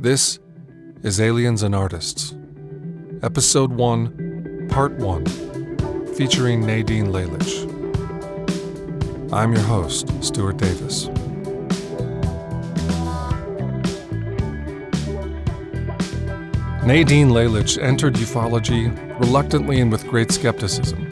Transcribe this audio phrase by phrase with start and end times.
[0.00, 0.38] This
[1.02, 2.36] is Aliens and Artists,
[3.20, 7.64] Episode 1, Part 1, featuring Nadine Lalich.
[9.32, 11.08] I'm your host, Stuart Davis.
[16.86, 21.04] Nadine Lalich entered ufology reluctantly and with great skepticism.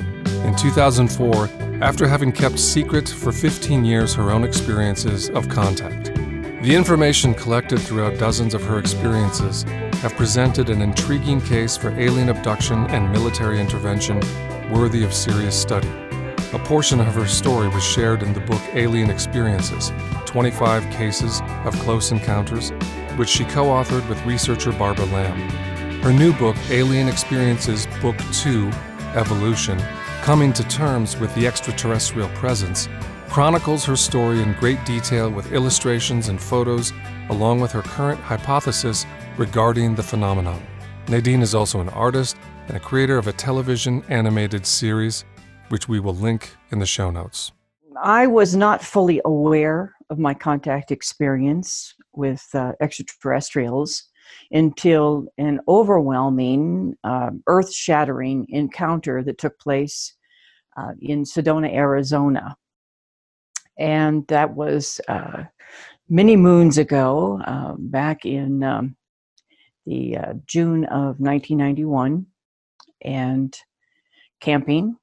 [0.45, 1.49] In 2004,
[1.83, 6.06] after having kept secret for 15 years her own experiences of contact.
[6.67, 9.63] The information collected throughout dozens of her experiences
[10.03, 14.21] have presented an intriguing case for alien abduction and military intervention
[14.69, 15.87] worthy of serious study.
[16.53, 19.93] A portion of her story was shared in the book Alien Experiences
[20.25, 22.71] 25 Cases of Close Encounters,
[23.15, 25.49] which she co authored with researcher Barbara Lamb.
[26.03, 28.73] Her new book, Alien Experiences Book 2
[29.15, 29.81] Evolution
[30.23, 32.89] Coming to Terms with the Extraterrestrial Presence,
[33.29, 36.93] chronicles her story in great detail with illustrations and photos,
[37.29, 39.05] along with her current hypothesis
[39.37, 40.63] regarding the phenomenon.
[41.09, 42.37] Nadine is also an artist
[42.69, 45.25] and a creator of a television animated series,
[45.69, 47.53] which we will link in the show notes.
[48.03, 54.05] I was not fully aware of my contact experience with uh, extraterrestrials
[54.51, 60.15] until an overwhelming, uh, earth shattering encounter that took place
[60.77, 62.57] uh, in Sedona, Arizona.
[63.79, 65.45] And that was uh,
[66.09, 68.97] many moons ago, uh, back in um,
[69.85, 72.27] the uh, June of 1991,
[73.03, 73.57] and
[74.41, 74.97] camping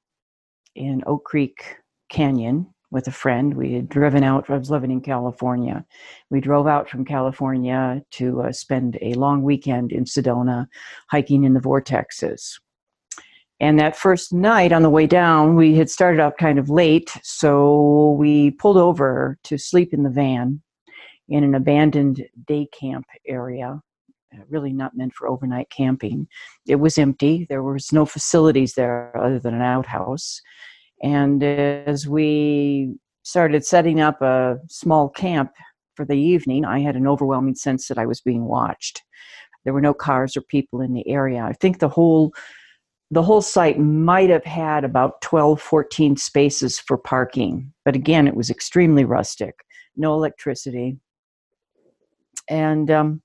[0.75, 1.77] in Oak Creek
[2.09, 3.55] Canyon with a friend.
[3.55, 5.83] We had driven out, I was living in California.
[6.29, 10.67] We drove out from California to uh, spend a long weekend in Sedona
[11.09, 12.59] hiking in the vortexes.
[13.63, 17.15] And that first night on the way down, we had started out kind of late,
[17.23, 20.61] so we pulled over to sleep in the van
[21.29, 23.79] in an abandoned day camp area
[24.33, 26.27] uh, really not meant for overnight camping.
[26.67, 27.45] It was empty.
[27.47, 30.41] There was no facilities there other than an outhouse.
[31.01, 35.53] And as we started setting up a small camp
[35.95, 39.03] for the evening, I had an overwhelming sense that I was being watched.
[39.63, 41.41] There were no cars or people in the area.
[41.45, 42.33] I think the whole
[43.13, 48.35] the whole site might have had about 12 14 spaces for parking but again it
[48.35, 49.55] was extremely rustic
[49.95, 50.97] no electricity
[52.49, 53.21] and um,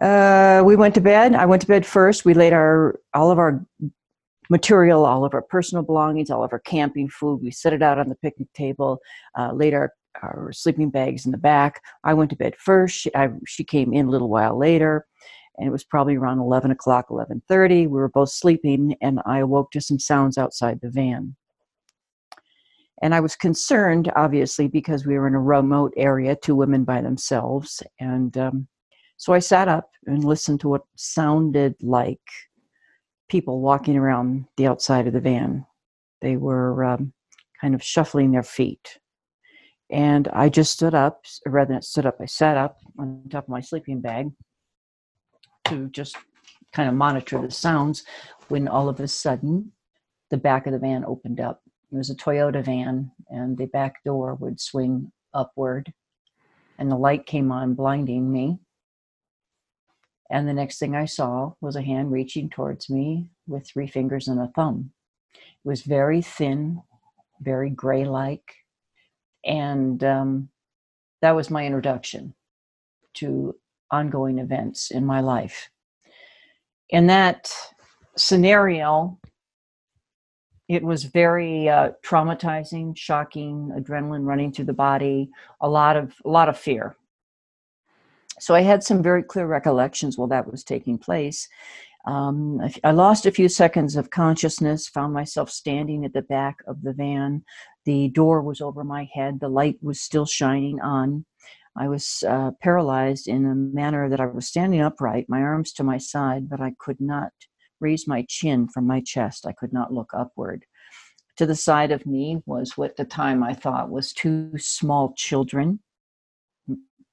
[0.00, 3.38] uh, we went to bed i went to bed first we laid our all of
[3.38, 3.64] our
[4.52, 7.40] material, all of our personal belongings, all of our camping food.
[7.42, 9.00] We set it out on the picnic table,
[9.36, 11.80] uh, laid our, our sleeping bags in the back.
[12.04, 12.94] I went to bed first.
[12.94, 15.06] She, I, she came in a little while later,
[15.62, 17.82] and it was probably around 11 o'clock, 11.30.
[17.82, 21.36] We were both sleeping, and I awoke to some sounds outside the van.
[23.00, 27.00] And I was concerned, obviously, because we were in a remote area, two women by
[27.00, 27.80] themselves.
[28.00, 28.66] And um,
[29.18, 32.18] so I sat up and listened to what sounded like
[33.28, 35.64] people walking around the outside of the van.
[36.22, 37.12] They were um,
[37.60, 38.98] kind of shuffling their feet.
[39.90, 43.48] And I just stood up, rather than stood up, I sat up on top of
[43.48, 44.32] my sleeping bag
[45.72, 46.16] to just
[46.72, 48.04] kind of monitor the sounds
[48.48, 49.72] when all of a sudden
[50.30, 51.62] the back of the van opened up.
[51.90, 55.92] It was a Toyota van, and the back door would swing upward,
[56.78, 58.58] and the light came on, blinding me.
[60.30, 64.28] And the next thing I saw was a hand reaching towards me with three fingers
[64.28, 64.92] and a thumb.
[65.34, 66.80] It was very thin,
[67.40, 68.54] very gray like.
[69.44, 70.48] And um,
[71.20, 72.34] that was my introduction
[73.14, 73.54] to
[73.92, 75.70] ongoing events in my life.
[76.88, 77.52] In that
[78.16, 79.18] scenario,
[80.68, 86.28] it was very uh, traumatizing, shocking, adrenaline running through the body, a lot of a
[86.28, 86.96] lot of fear
[88.42, 91.48] so I had some very clear recollections while that was taking place.
[92.06, 96.82] Um, I, lost a few seconds of consciousness, found myself standing at the back of
[96.82, 97.44] the van.
[97.84, 101.24] The door was over my head, the light was still shining on.
[101.76, 105.84] I was uh, paralyzed in a manner that I was standing upright, my arms to
[105.84, 107.32] my side, but I could not
[107.80, 109.46] raise my chin from my chest.
[109.46, 110.64] I could not look upward.
[111.38, 115.14] To the side of me was what at the time I thought was two small
[115.16, 115.80] children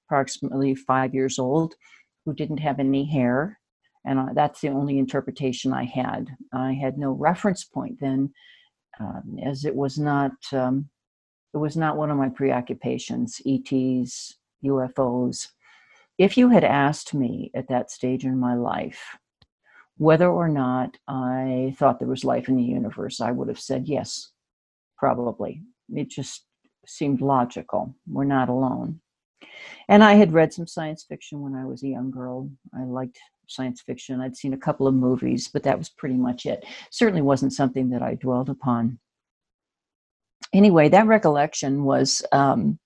[0.09, 1.75] approximately five years old,
[2.25, 3.59] who didn't have any hair.
[4.05, 6.29] And that's the only interpretation I had.
[6.53, 8.33] I had no reference point then,
[8.99, 10.89] um, as it was not um,
[11.53, 13.41] it was not one of my preoccupations.
[13.45, 15.47] ETs, UFOs.
[16.17, 19.17] If you had asked me at that stage in my life
[19.97, 23.87] whether or not I thought there was life in the universe, I would have said
[23.87, 24.31] yes,
[24.97, 25.61] probably.
[25.93, 26.45] It just
[26.85, 27.95] seemed logical.
[28.07, 29.01] We're not alone.
[29.87, 32.49] And I had read some science fiction when I was a young girl.
[32.73, 34.21] I liked science fiction.
[34.21, 36.63] I'd seen a couple of movies, but that was pretty much it.
[36.91, 38.99] Certainly wasn't something that I dwelled upon.
[40.53, 42.79] Anyway, that recollection was um,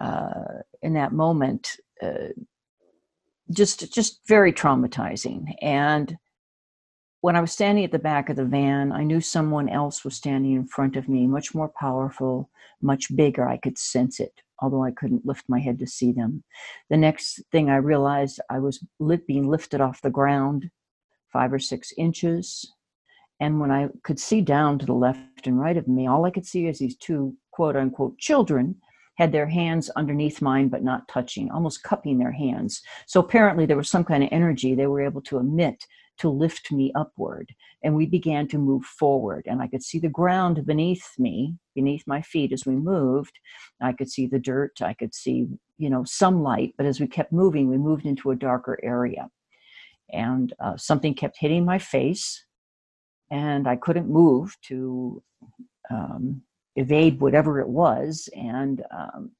[0.00, 2.28] uh, in that moment uh,
[3.50, 5.54] just just very traumatizing.
[5.62, 6.16] And
[7.20, 10.14] when I was standing at the back of the van, I knew someone else was
[10.14, 12.48] standing in front of me, much more powerful,
[12.80, 13.48] much bigger.
[13.48, 16.44] I could sense it, although I couldn't lift my head to see them.
[16.90, 18.84] The next thing I realized, I was
[19.26, 20.70] being lifted off the ground
[21.32, 22.72] five or six inches.
[23.40, 26.30] And when I could see down to the left and right of me, all I
[26.30, 28.76] could see is these two quote unquote children
[29.18, 32.80] had their hands underneath mine but not touching, almost cupping their hands.
[33.06, 35.84] So apparently there was some kind of energy they were able to emit
[36.18, 37.52] to lift me upward.
[37.82, 39.44] And we began to move forward.
[39.46, 43.38] And I could see the ground beneath me, beneath my feet as we moved.
[43.80, 44.80] I could see the dirt.
[44.82, 45.46] I could see,
[45.78, 46.74] you know, some light.
[46.76, 49.28] But as we kept moving, we moved into a darker area.
[50.12, 52.44] And uh, something kept hitting my face.
[53.30, 55.22] And I couldn't move to
[55.90, 56.42] um,
[56.78, 58.28] evade whatever it was.
[58.34, 59.32] And um,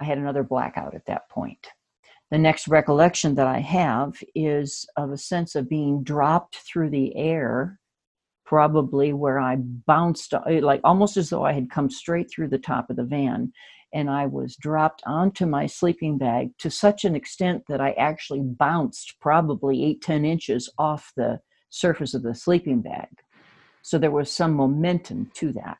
[0.00, 1.66] I had another blackout at that point.
[2.30, 7.14] The next recollection that I have is of a sense of being dropped through the
[7.16, 7.78] air,
[8.44, 12.58] probably where I bounced, uh, like almost as though I had come straight through the
[12.58, 13.52] top of the van.
[13.94, 18.42] And I was dropped onto my sleeping bag to such an extent that I actually
[18.42, 21.40] bounced probably eight, 10 inches off the
[21.70, 23.08] surface of the sleeping bag.
[23.82, 25.78] So there was some momentum to that.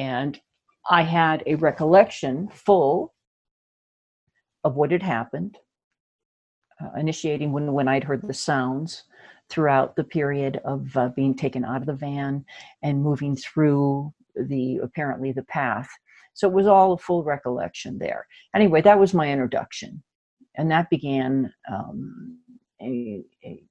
[0.00, 0.40] And
[0.88, 3.12] I had a recollection full
[4.64, 5.58] of what had happened,
[6.82, 9.04] uh, initiating when, when I'd heard the sounds
[9.50, 12.46] throughout the period of uh, being taken out of the van
[12.82, 14.10] and moving through
[14.48, 15.90] the apparently the path.
[16.32, 18.26] So it was all a full recollection there.
[18.54, 20.02] Anyway, that was my introduction.
[20.56, 22.38] And that began um,
[22.80, 23.62] a, a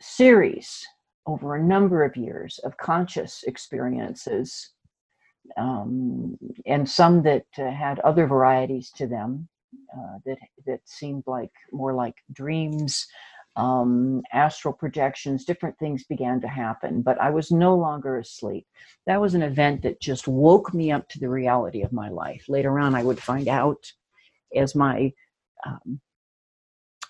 [0.00, 0.84] series
[1.28, 4.72] over a number of years of conscious experiences
[5.56, 9.48] um, and some that uh, had other varieties to them
[9.96, 13.06] uh, that that seemed like more like dreams,
[13.56, 17.02] um, astral projections, different things began to happen.
[17.02, 18.66] But I was no longer asleep.
[19.06, 22.44] That was an event that just woke me up to the reality of my life.
[22.48, 23.92] Later on, I would find out
[24.54, 25.12] as my
[25.66, 26.00] um,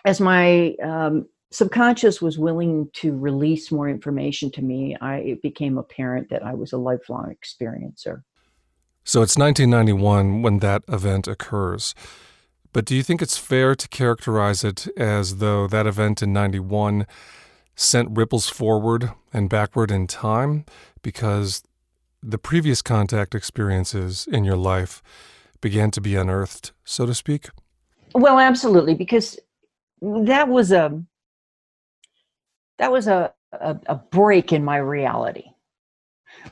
[0.05, 5.79] as my um, subconscious was willing to release more information to me, I, it became
[5.79, 8.23] apparent that I was a lifelong experiencer.
[9.05, 11.95] So it's 1991 when that event occurs.
[12.73, 17.07] But do you think it's fair to characterize it as though that event in 91
[17.75, 20.67] sent ripples forward and backward in time
[21.01, 21.63] because
[22.23, 25.03] the previous contact experiences in your life
[25.61, 27.49] began to be unearthed, so to speak?
[28.15, 29.39] Well, absolutely, because
[30.03, 31.03] that was a
[32.79, 35.45] that was a, a, a break in my reality.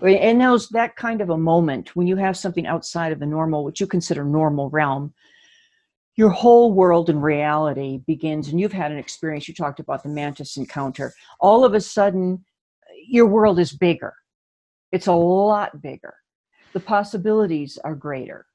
[0.02, 3.64] And those that kind of a moment when you have something outside of the normal
[3.64, 5.14] which you consider normal realm
[6.17, 10.08] your whole world and reality begins and you've had an experience you talked about the
[10.08, 11.12] mantis encounter.
[11.40, 12.44] All of a sudden
[13.06, 14.14] your world is bigger.
[14.93, 16.14] It's a lot bigger.
[16.73, 18.46] The possibilities are greater.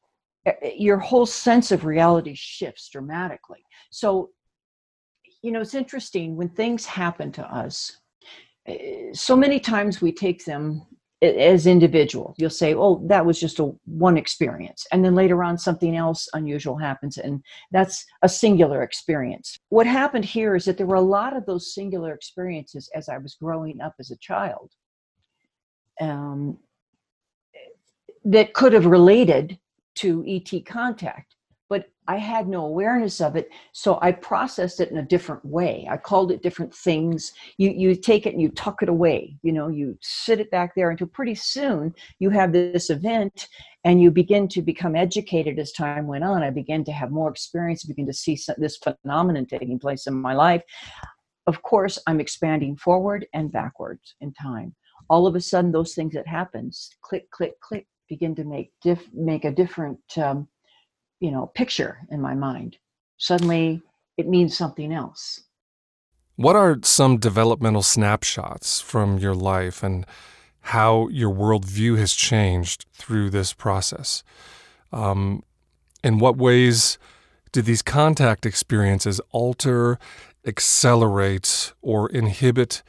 [0.75, 3.63] Your whole sense of reality shifts dramatically.
[3.91, 4.31] So
[5.41, 7.99] you know it's interesting when things happen to us
[8.67, 10.85] eh, so many times we take them
[11.23, 12.33] as individual.
[12.37, 16.27] You'll say oh that was just a one experience and then later on something else
[16.33, 19.57] unusual happens and that's a singular experience.
[19.69, 23.17] What happened here is that there were a lot of those singular experiences as i
[23.17, 24.71] was growing up as a child
[25.99, 26.57] um,
[28.25, 29.59] that could have related
[29.95, 31.35] to et contact
[32.07, 33.49] I had no awareness of it.
[33.73, 35.87] So I processed it in a different way.
[35.89, 37.31] I called it different things.
[37.57, 39.37] You, you take it and you tuck it away.
[39.43, 43.47] You know, you sit it back there until pretty soon you have this event
[43.83, 46.43] and you begin to become educated as time went on.
[46.43, 50.13] I began to have more experience, begin to see some, this phenomenon taking place in
[50.13, 50.63] my life.
[51.47, 54.75] Of course, I'm expanding forward and backwards in time.
[55.09, 59.07] All of a sudden, those things that happens, click, click, click, begin to make diff,
[59.13, 60.47] make a different um,
[61.21, 62.77] you know picture in my mind.
[63.17, 63.81] Suddenly
[64.17, 65.41] it means something else.
[66.35, 70.05] What are some developmental snapshots from your life and
[70.61, 74.23] how your worldview has changed through this process?
[74.91, 75.43] Um,
[76.03, 76.97] in what ways
[77.51, 79.99] did these contact experiences alter
[80.45, 82.81] accelerate or inhibit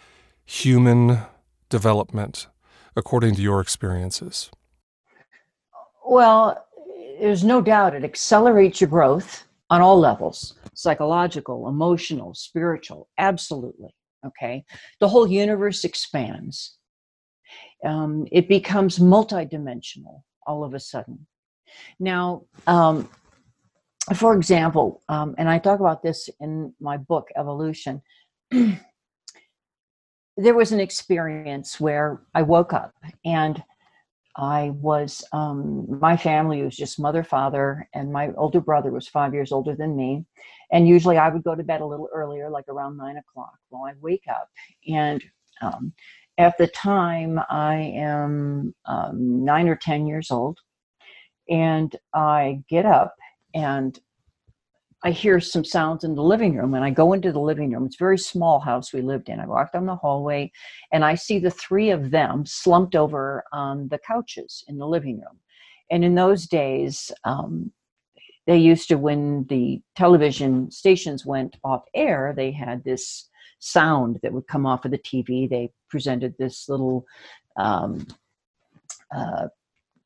[0.45, 1.21] human
[1.69, 2.47] development
[2.97, 4.51] according to your experiences?
[6.07, 6.65] Well
[7.23, 13.95] there's no doubt it accelerates your growth on all levels psychological, emotional, spiritual, absolutely.
[14.27, 14.65] Okay.
[15.01, 16.79] The whole universe expands.
[17.85, 21.27] Um, it becomes multidimensional all of a sudden.
[22.01, 23.09] Now, um,
[24.17, 28.03] for example, um, and I talk about this in my book, Evolution,
[28.51, 28.81] there
[30.55, 33.63] was an experience where I woke up and
[34.37, 39.35] I was, um, my family was just mother, father, and my older brother was five
[39.35, 40.25] years older than me.
[40.71, 43.55] And usually I would go to bed a little earlier, like around nine o'clock.
[43.71, 44.49] Well, I'd wake up.
[44.89, 45.23] And
[45.61, 45.93] um,
[46.39, 50.59] at the time, I am um, nine or 10 years old.
[51.49, 53.15] And I get up
[53.55, 53.99] and
[55.05, 57.87] I hear some sounds in the living room and I go into the living room.
[57.87, 59.41] It's a very small house we lived in.
[59.41, 60.53] I walk down the hallway
[60.93, 65.17] and I see the three of them slumped over on the couches in the living
[65.17, 65.39] room.
[65.91, 67.73] And in those days, um,
[68.47, 73.29] they used to, when the television stations went off air, they had this
[73.59, 75.49] sound that would come off of the TV.
[75.49, 77.05] They presented this little
[77.57, 78.07] um,
[79.15, 79.49] uh,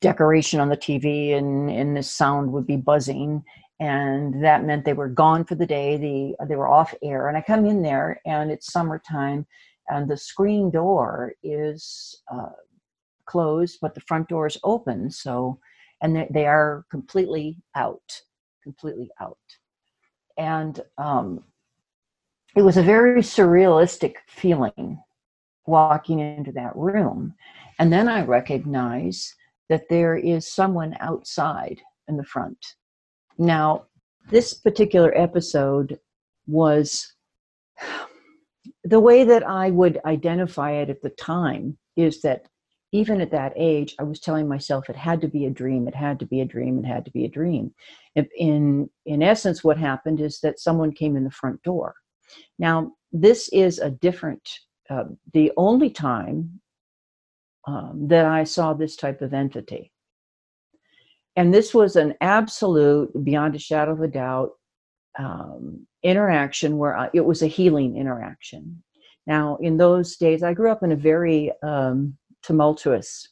[0.00, 3.42] decoration on the TV, and, and this sound would be buzzing
[3.78, 5.96] and that meant they were gone for the day.
[5.96, 9.46] The they were off air, and I come in there, and it's summertime,
[9.88, 12.56] and the screen door is uh,
[13.26, 15.10] closed, but the front door is open.
[15.10, 15.58] So,
[16.00, 18.22] and they, they are completely out,
[18.62, 19.38] completely out,
[20.38, 21.44] and um,
[22.56, 25.02] it was a very surrealistic feeling
[25.66, 27.34] walking into that room,
[27.78, 29.34] and then I recognize
[29.68, 32.75] that there is someone outside in the front
[33.38, 33.86] now,
[34.30, 35.98] this particular episode
[36.46, 37.14] was
[38.84, 42.46] the way that I would identify it at the time is that
[42.92, 45.94] even at that age, I was telling myself it had to be a dream, it
[45.94, 47.74] had to be a dream, it had to be a dream.
[48.14, 51.94] In, in essence, what happened is that someone came in the front door.
[52.58, 54.48] Now, this is a different,
[54.88, 56.60] uh, the only time
[57.66, 59.92] um, that I saw this type of entity
[61.36, 64.50] and this was an absolute, beyond a shadow of a doubt,
[65.18, 68.82] um, interaction where I, it was a healing interaction.
[69.26, 73.28] Now, in those days, I grew up in a very um, tumultuous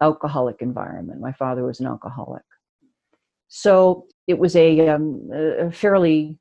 [0.00, 1.20] alcoholic environment.
[1.20, 2.42] My father was an alcoholic.
[3.48, 6.38] So it was a, um, a fairly,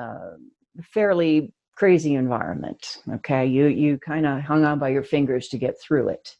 [0.00, 0.36] uh,
[0.82, 2.98] fairly crazy environment.
[3.14, 6.34] Okay, you you kind of hung on by your fingers to get through it,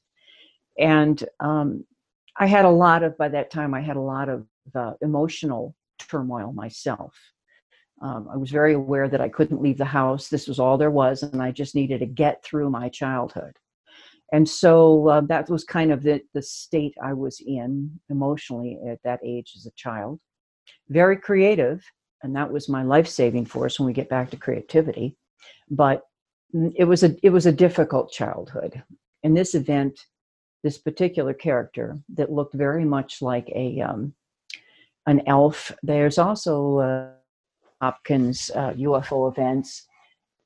[0.79, 1.85] and um,
[2.39, 5.75] I had a lot of, by that time, I had a lot of uh, emotional
[5.99, 7.15] turmoil myself.
[8.01, 10.29] Um, I was very aware that I couldn't leave the house.
[10.29, 13.57] This was all there was, and I just needed to get through my childhood.
[14.33, 19.03] And so uh, that was kind of the, the state I was in emotionally at
[19.03, 20.21] that age as a child.
[20.91, 21.83] Very creative,
[22.23, 25.17] and that was my life saving force when we get back to creativity.
[25.71, 26.03] But
[26.55, 28.83] mm, it was a it was a difficult childhood.
[29.23, 29.99] In this event,
[30.63, 34.15] this particular character that looked very much like a um,
[35.07, 35.73] an elf.
[35.83, 37.11] There's also uh,
[37.81, 39.87] Hopkins uh, UFO events.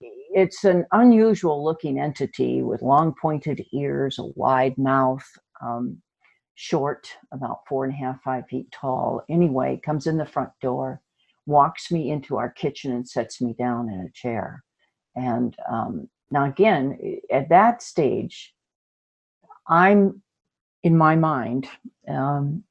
[0.00, 5.24] It's an unusual looking entity with long pointed ears, a wide mouth,
[5.60, 6.00] um,
[6.54, 9.22] short, about four and a half, five feet tall.
[9.28, 11.00] Anyway, comes in the front door,
[11.46, 14.62] walks me into our kitchen, and sets me down in a chair.
[15.16, 16.98] And um, now, again,
[17.30, 18.54] at that stage,
[19.66, 20.22] I'm
[20.82, 21.68] in my mind
[22.08, 22.64] um,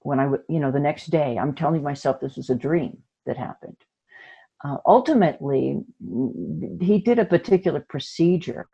[0.00, 3.36] when I you know, the next day, I'm telling myself this was a dream that
[3.36, 3.76] happened.
[4.64, 5.80] Uh, ultimately,
[6.80, 8.68] he did a particular procedure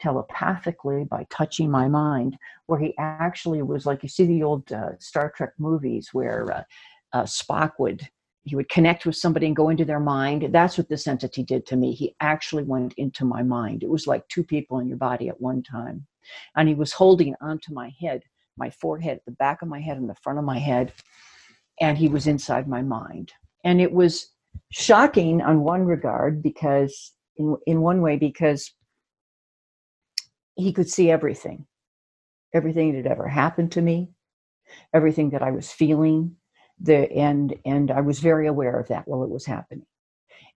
[0.00, 4.90] telepathically by touching my mind, where he actually was like you see the old uh,
[4.98, 6.62] Star Trek movies where uh,
[7.12, 8.08] uh, Spock would
[8.44, 10.48] he would connect with somebody and go into their mind.
[10.50, 11.92] That's what this entity did to me.
[11.92, 13.82] He actually went into my mind.
[13.82, 16.06] It was like two people in your body at one time
[16.56, 18.22] and he was holding onto my head,
[18.56, 20.92] my forehead, the back of my head, and the front of my head,
[21.80, 23.32] and he was inside my mind.
[23.64, 24.28] And it was
[24.70, 28.72] shocking on one regard because, in, in one way, because
[30.56, 31.66] he could see everything,
[32.54, 34.10] everything that had ever happened to me,
[34.94, 36.36] everything that I was feeling,
[36.82, 39.84] the and and I was very aware of that while it was happening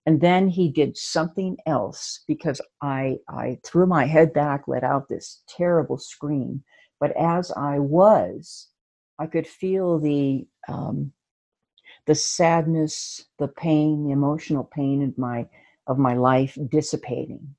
[0.07, 5.09] and then he did something else because i i threw my head back let out
[5.09, 6.63] this terrible scream
[7.01, 8.69] but as i was
[9.19, 11.13] i could feel the um,
[12.07, 15.47] the sadness the pain the emotional pain of my
[15.87, 17.55] of my life dissipating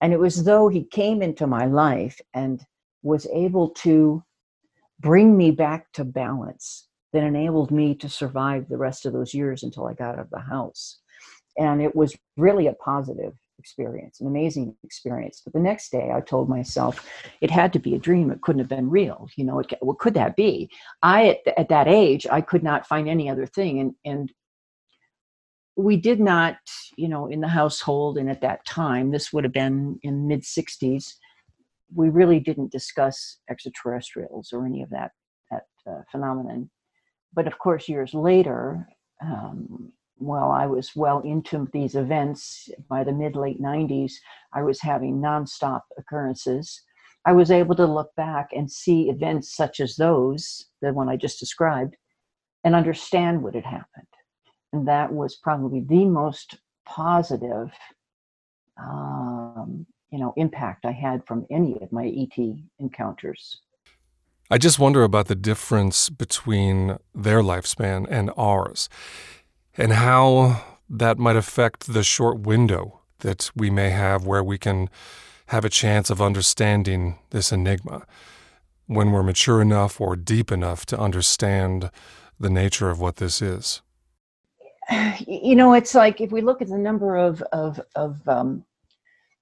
[0.00, 2.64] and it was though he came into my life and
[3.02, 4.22] was able to
[5.00, 9.62] bring me back to balance that enabled me to survive the rest of those years
[9.62, 10.98] until I got out of the house.
[11.58, 15.42] And it was really a positive experience, an amazing experience.
[15.44, 17.04] But the next day, I told myself
[17.40, 18.30] it had to be a dream.
[18.30, 19.28] It couldn't have been real.
[19.36, 20.70] You know, it, what could that be?
[21.02, 23.80] I, at, at that age, I could not find any other thing.
[23.80, 24.32] And, and
[25.76, 26.56] we did not,
[26.96, 30.42] you know, in the household and at that time, this would have been in mid
[30.42, 31.14] 60s,
[31.94, 35.12] we really didn't discuss extraterrestrials or any of that,
[35.50, 36.70] that uh, phenomenon.
[37.32, 38.88] But of course, years later,
[39.24, 44.12] um, while I was well into these events, by the mid late 90s,
[44.52, 46.82] I was having nonstop occurrences.
[47.24, 51.16] I was able to look back and see events such as those, the one I
[51.16, 51.96] just described,
[52.64, 54.06] and understand what had happened.
[54.72, 57.70] And that was probably the most positive,
[58.80, 62.38] um, you know, impact I had from any of my ET
[62.78, 63.60] encounters.
[64.50, 68.88] I just wonder about the difference between their lifespan and ours
[69.78, 74.90] and how that might affect the short window that we may have where we can
[75.46, 78.04] have a chance of understanding this enigma
[78.86, 81.90] when we're mature enough or deep enough to understand
[82.40, 83.80] the nature of what this is.
[85.26, 88.64] You know, it's like if we look at the number of of of um,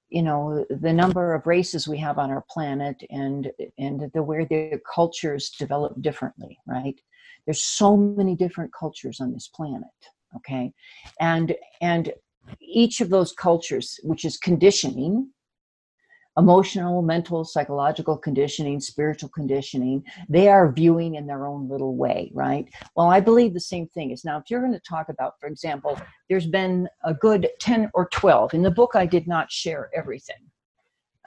[0.08, 4.44] you know the number of races we have on our planet and and the where
[4.44, 7.00] their cultures develop differently, right?
[7.44, 9.84] There's so many different cultures on this planet
[10.36, 10.72] okay?
[11.20, 12.12] And and
[12.60, 15.28] each of those cultures which is conditioning
[16.38, 22.66] emotional mental psychological conditioning spiritual conditioning they are viewing in their own little way right?
[22.94, 25.48] Well i believe the same thing is now if you're going to talk about for
[25.48, 29.90] example there's been a good 10 or 12 in the book i did not share
[29.94, 30.36] everything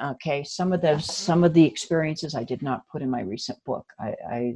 [0.01, 0.43] okay?
[0.43, 1.11] Some of those mm-hmm.
[1.11, 3.85] some of the experiences i did not put in my recent book.
[3.99, 4.55] I, I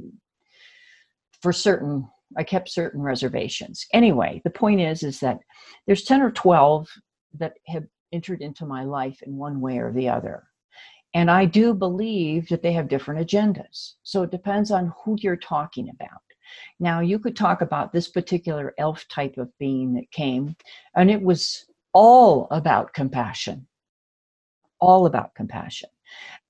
[1.42, 3.86] for certain I kept certain reservations.
[3.92, 5.38] Anyway, the point is is that
[5.86, 6.88] there's 10 or 12
[7.38, 10.44] that have entered into my life in one way or the other.
[11.14, 13.94] And I do believe that they have different agendas.
[14.02, 16.20] So it depends on who you're talking about.
[16.80, 20.56] Now, you could talk about this particular elf type of being that came,
[20.96, 23.66] and it was all about compassion.
[24.80, 25.88] All about compassion.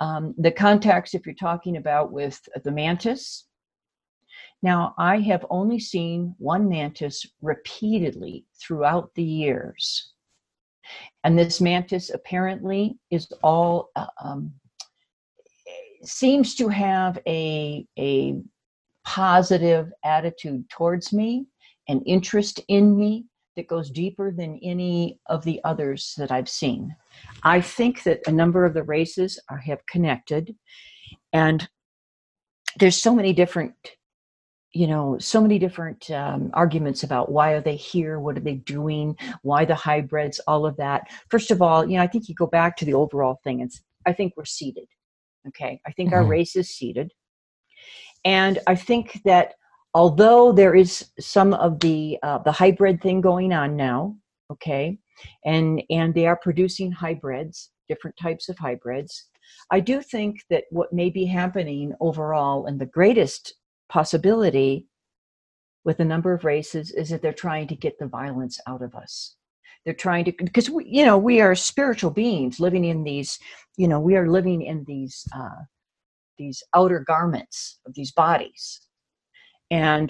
[0.00, 3.46] Um, the contacts, if you're talking about with the mantis,
[4.64, 10.14] now, I have only seen one mantis repeatedly throughout the years.
[11.22, 14.54] And this mantis apparently is all, uh, um,
[16.02, 18.40] seems to have a, a
[19.04, 21.44] positive attitude towards me,
[21.88, 26.96] an interest in me that goes deeper than any of the others that I've seen.
[27.42, 30.56] I think that a number of the races are, have connected,
[31.34, 31.68] and
[32.78, 33.74] there's so many different
[34.74, 38.56] you know so many different um, arguments about why are they here what are they
[38.56, 41.08] doing why the hybrids all of that.
[41.30, 43.70] First of all you know i think you go back to the overall thing and
[44.06, 44.88] i think we're seated
[45.48, 45.80] okay?
[45.86, 46.16] I think mm-hmm.
[46.16, 47.12] our race is seated.
[48.24, 49.54] And i think that
[49.94, 54.16] although there is some of the uh, the hybrid thing going on now
[54.50, 54.98] okay
[55.44, 59.28] and and they are producing hybrids different types of hybrids
[59.70, 63.54] i do think that what may be happening overall and the greatest
[63.94, 64.88] possibility
[65.84, 68.92] with a number of races is that they're trying to get the violence out of
[68.96, 69.36] us.
[69.84, 73.38] They're trying to because we, you know we are spiritual beings living in these
[73.76, 75.62] you know we are living in these uh,
[76.38, 78.80] these outer garments of these bodies.
[79.70, 80.08] And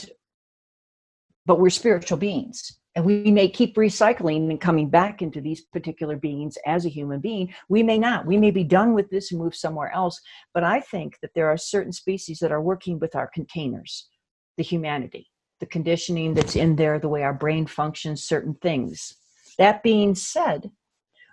[1.44, 6.16] but we're spiritual beings and we may keep recycling and coming back into these particular
[6.16, 7.52] beings as a human being.
[7.68, 8.24] We may not.
[8.24, 10.20] We may be done with this and move somewhere else.
[10.52, 14.08] But i think that there are certain species that are working with our containers
[14.56, 15.30] the humanity
[15.60, 19.14] the conditioning that's in there the way our brain functions certain things.
[19.58, 20.70] That being said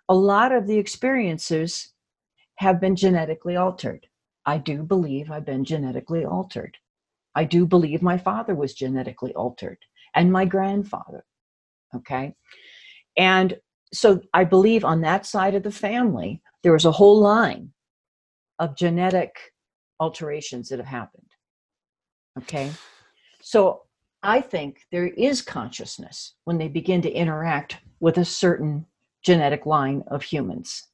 [0.10, 1.94] a lot of the experiences
[2.56, 4.08] have been genetically altered.
[4.46, 6.78] I do believe i've been genetically altered.
[7.36, 9.78] I do believe my father was genetically altered
[10.16, 11.24] and my grandfather
[11.96, 12.34] Okay.
[13.18, 13.58] And
[13.94, 17.72] so I believe on that side of the family, there was a whole line
[18.60, 19.36] of genetic
[20.00, 21.28] alterations that have happened.
[22.38, 22.72] Okay.
[23.42, 23.84] So
[24.24, 28.86] I think there is consciousness when they begin to interact with a certain
[29.24, 30.88] genetic line of humans.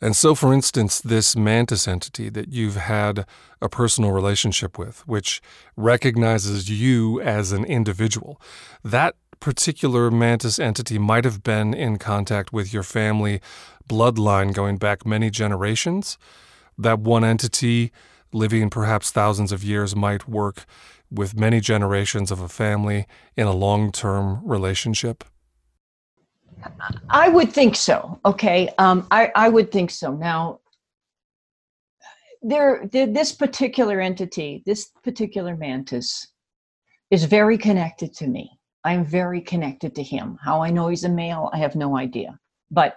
[0.00, 3.24] And so, for instance, this mantis entity that you've had
[3.62, 5.40] a personal relationship with, which
[5.74, 8.40] recognizes you as an individual,
[8.84, 13.40] that particular mantis entity might have been in contact with your family
[13.88, 16.18] bloodline going back many generations.
[16.78, 17.92] That one entity,
[18.32, 20.66] living perhaps thousands of years, might work
[21.10, 25.24] with many generations of a family in a long term relationship?
[27.10, 28.18] I would think so.
[28.24, 28.70] Okay.
[28.78, 30.12] Um, I, I would think so.
[30.12, 30.60] Now,
[32.42, 36.28] there, this particular entity, this particular mantis,
[37.10, 38.55] is very connected to me.
[38.86, 40.38] I'm very connected to him.
[40.40, 42.38] How I know he's a male, I have no idea.
[42.70, 42.96] But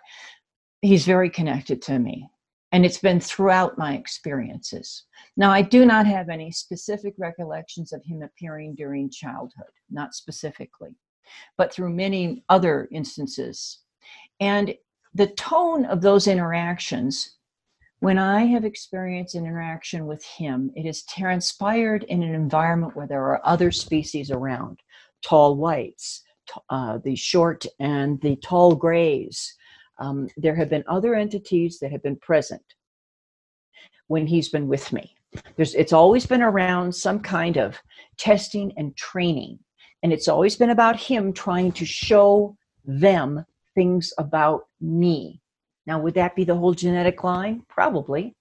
[0.82, 2.30] he's very connected to me.
[2.71, 5.06] And it's been throughout my experiences.
[5.36, 10.95] Now, I do not have any specific recollections of him appearing during childhood, not specifically,
[11.58, 13.80] but through many other instances.
[14.39, 14.75] And
[15.15, 17.38] the tone of those interactions,
[17.99, 23.08] when I have experienced an interaction with him, it has transpired in an environment where
[23.08, 24.80] there are other species around
[25.23, 26.23] tall whites,
[26.69, 29.55] uh, the short and the tall grays,
[29.99, 32.63] um, there have been other entities that have been present
[34.08, 35.15] when he's been with me.
[35.55, 37.77] There's, it's always been around some kind of
[38.17, 39.60] testing and training.
[40.01, 42.55] And it's always been about him trying to show
[42.86, 45.41] them things about me.
[45.86, 47.63] Now, would that be the whole genetic line?
[47.67, 48.36] Probably.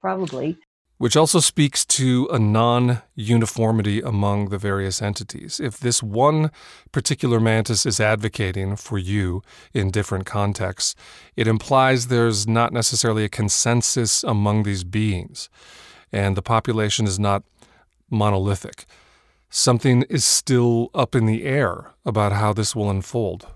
[0.00, 0.58] Probably
[0.98, 5.60] which also speaks to a non uniformity among the various entities.
[5.60, 6.50] If this one
[6.92, 10.94] particular mantis is advocating for you in different contexts,
[11.36, 15.48] it implies there's not necessarily a consensus among these beings,
[16.12, 17.42] and the population is not
[18.08, 18.84] monolithic.
[19.50, 23.46] Something is still up in the air about how this will unfold.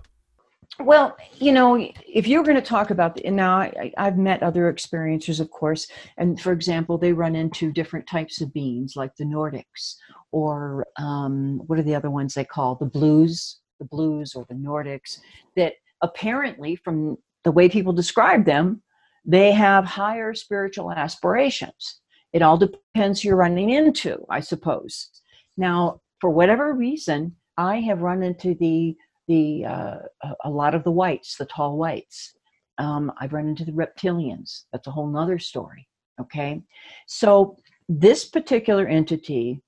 [0.79, 1.75] Well, you know,
[2.07, 5.87] if you're going to talk about, the, now I, have met other experiencers, of course,
[6.17, 9.95] and for example, they run into different types of beings, like the Nordics,
[10.31, 14.55] or um, what are the other ones they call the blues, the blues, or the
[14.55, 15.19] Nordics,
[15.57, 18.81] that apparently, from the way people describe them,
[19.25, 21.99] they have higher spiritual aspirations.
[22.31, 25.09] It all depends who you're running into, I suppose.
[25.57, 28.95] Now, for whatever reason, I have run into the
[29.29, 29.97] the uh,
[30.43, 32.33] a lot of the whites, the tall whites.
[32.79, 34.63] Um, I've run into the reptilians.
[34.73, 35.87] That's a whole nother story.
[36.19, 36.61] Okay,
[37.07, 37.55] so
[37.87, 39.61] this particular entity,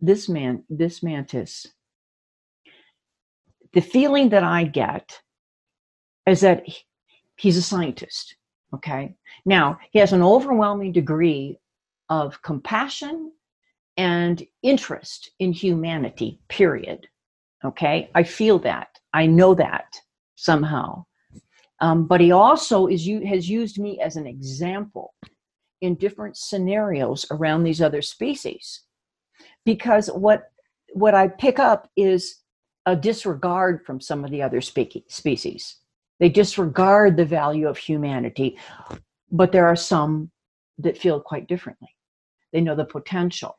[0.00, 1.66] this man, this mantis,
[3.72, 5.18] the feeling that I get
[6.26, 6.64] is that
[7.36, 8.36] he's a scientist.
[8.74, 9.16] Okay,
[9.46, 11.58] now he has an overwhelming degree
[12.10, 13.32] of compassion
[13.96, 16.40] and interest in humanity.
[16.48, 17.08] Period
[17.64, 18.88] Okay, I feel that.
[19.12, 19.86] I know that
[20.36, 21.04] somehow.
[21.80, 25.14] Um, but he also is you has used me as an example
[25.80, 28.82] in different scenarios around these other species,
[29.64, 30.44] because what
[30.92, 32.42] what I pick up is
[32.86, 35.78] a disregard from some of the other spe- species.
[36.20, 38.58] They disregard the value of humanity,
[39.32, 40.30] but there are some
[40.78, 41.88] that feel quite differently.
[42.52, 43.58] They know the potential,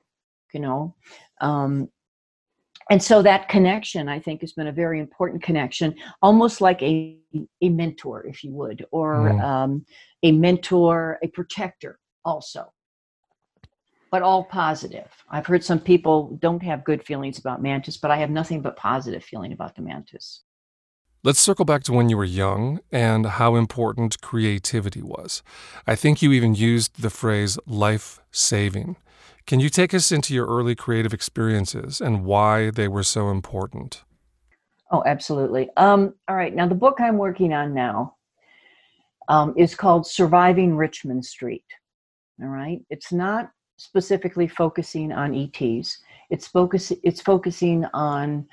[0.54, 0.96] you know.
[1.42, 1.90] Um,
[2.90, 7.18] and so that connection i think has been a very important connection almost like a,
[7.62, 9.44] a mentor if you would or mm.
[9.44, 9.86] um,
[10.24, 12.72] a mentor a protector also
[14.12, 18.18] but all positive i've heard some people don't have good feelings about mantis but i
[18.18, 20.44] have nothing but positive feeling about the mantis
[21.26, 25.42] Let's circle back to when you were young and how important creativity was.
[25.88, 28.98] I think you even used the phrase life saving.
[29.48, 34.04] Can you take us into your early creative experiences and why they were so important?
[34.92, 35.70] Oh, absolutely.
[35.78, 36.54] Um, all right.
[36.54, 38.16] Now, the book I'm working on now
[39.28, 41.66] um, is called Surviving Richmond Street.
[42.42, 42.84] All right.
[42.90, 46.00] It's not specifically focusing on ETs.
[46.32, 46.92] It's focus.
[47.04, 48.48] It's focusing on.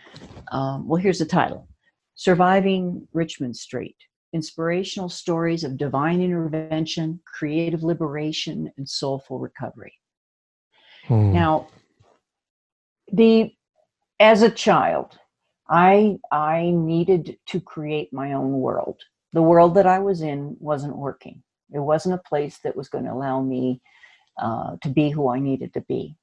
[0.50, 1.68] Um, well, here's the title:
[2.16, 3.96] Surviving Richmond Street:
[4.34, 9.94] Inspirational Stories of Divine Intervention, Creative Liberation, and Soulful Recovery.
[11.06, 11.32] Hmm.
[11.32, 11.68] Now,
[13.12, 13.52] the
[14.20, 15.18] as a child,
[15.68, 19.00] I I needed to create my own world.
[19.32, 21.42] The world that I was in wasn't working.
[21.72, 23.80] It wasn't a place that was going to allow me
[24.40, 26.16] uh, to be who I needed to be.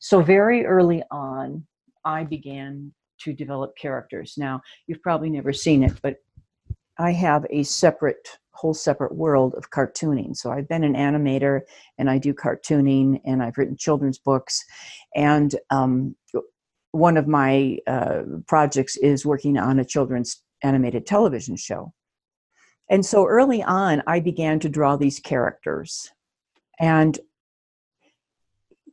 [0.00, 1.66] So very early on,
[2.04, 4.34] I began to develop characters.
[4.36, 6.16] Now, you've probably never seen it, but
[6.98, 10.36] I have a separate whole separate world of cartooning.
[10.36, 11.62] So I've been an animator
[11.98, 14.64] and I do cartooning and I've written children's books.
[15.14, 16.14] And um,
[16.92, 21.92] one of my uh, projects is working on a children's animated television show.
[22.88, 26.12] And so early on, I began to draw these characters.
[26.78, 27.18] And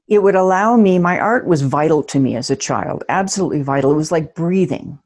[0.08, 3.92] it would allow me, my art was vital to me as a child, absolutely vital.
[3.92, 5.00] It was like breathing.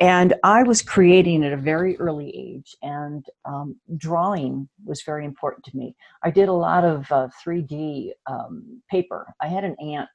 [0.00, 5.62] And I was creating at a very early age, and um, drawing was very important
[5.66, 5.94] to me.
[6.24, 9.26] I did a lot of uh, 3D um, paper.
[9.42, 10.08] I had an aunt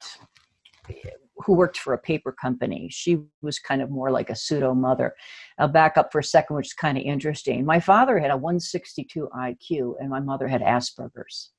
[1.38, 2.88] who worked for a paper company.
[2.91, 5.13] She was kind of more like a pseudo mother.
[5.60, 7.63] I'll back up for a second, which is kind of interesting.
[7.63, 11.52] My father had a 162 IQ, and my mother had Asperger's.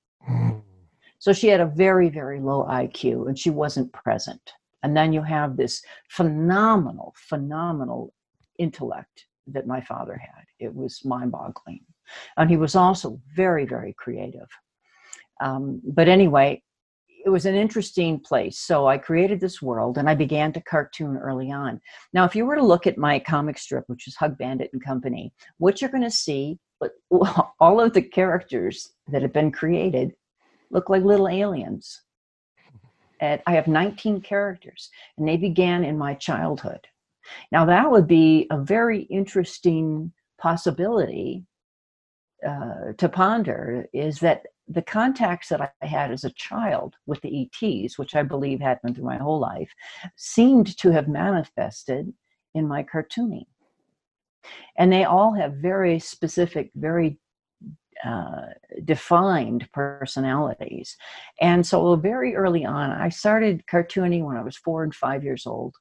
[1.18, 4.40] So she had a very, very low IQ, and she wasn't present.
[4.82, 8.12] And then you have this phenomenal, phenomenal
[8.58, 10.44] intellect that my father had.
[10.58, 11.80] It was mind boggling.
[12.36, 14.48] And he was also very, very creative.
[15.40, 16.62] Um, but anyway,
[17.24, 18.58] it was an interesting place.
[18.58, 21.80] So I created this world and I began to cartoon early on.
[22.12, 24.82] Now, if you were to look at my comic strip, which is Hug Bandit and
[24.82, 26.92] Company, what you're going to see, but
[27.60, 30.12] all of the characters that have been created
[30.70, 32.02] look like little aliens.
[33.20, 36.86] And I have 19 characters, and they began in my childhood.
[37.52, 41.44] Now, that would be a very interesting possibility
[42.46, 47.48] uh, to ponder is that the contacts that I had as a child with the
[47.62, 49.72] ETs, which I believe happened through my whole life,
[50.16, 52.12] seemed to have manifested
[52.54, 53.46] in my cartooning.
[54.76, 57.18] And they all have very specific, very
[58.04, 58.46] uh,
[58.84, 60.96] defined personalities.
[61.40, 65.46] And so, very early on, I started cartooning when I was four and five years
[65.46, 65.74] old.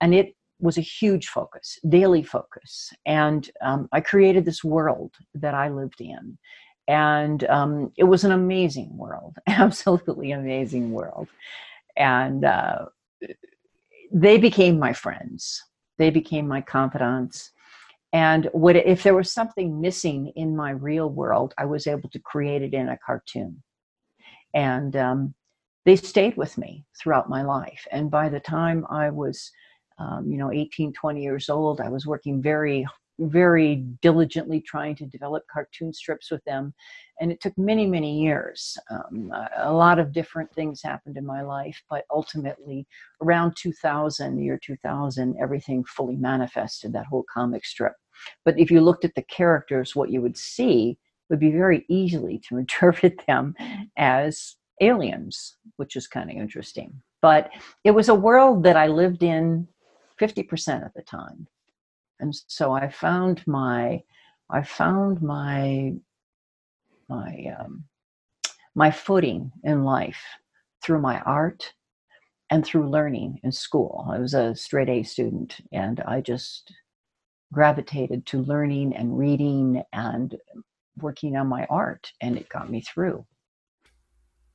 [0.00, 2.92] And it was a huge focus, daily focus.
[3.06, 6.38] And um, I created this world that I lived in.
[6.88, 11.28] And um, it was an amazing world absolutely amazing world.
[11.96, 12.86] And uh,
[14.12, 15.62] they became my friends.
[15.98, 17.52] They became my confidants.
[18.12, 22.18] And what if there was something missing in my real world i was able to
[22.18, 23.62] create it in a cartoon.
[24.54, 25.34] And um,
[25.84, 27.86] they stayed with me throughout my life.
[27.92, 29.50] And by the time i was
[29.98, 32.86] um, you know 18 20 years old i was working very
[33.18, 36.72] very diligently trying to develop cartoon strips with them.
[37.20, 38.78] And it took many, many years.
[38.90, 42.86] Um, a lot of different things happened in my life, but ultimately,
[43.22, 47.94] around 2000, the year 2000, everything fully manifested that whole comic strip.
[48.44, 52.40] But if you looked at the characters, what you would see would be very easily
[52.48, 53.54] to interpret them
[53.96, 57.02] as aliens, which is kind of interesting.
[57.20, 57.50] But
[57.82, 59.66] it was a world that I lived in
[60.20, 61.46] 50% of the time
[62.20, 64.02] and so I found my
[64.50, 65.94] I found my
[67.08, 67.84] my um,
[68.74, 70.22] my footing in life
[70.82, 71.72] through my art
[72.50, 74.06] and through learning in school.
[74.10, 76.72] I was a straight A student, and I just
[77.52, 80.36] gravitated to learning and reading and
[80.98, 83.26] working on my art, and it got me through.